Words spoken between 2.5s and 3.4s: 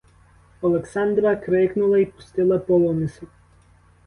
полумисок.